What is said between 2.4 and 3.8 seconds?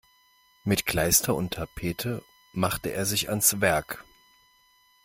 machte er sich ans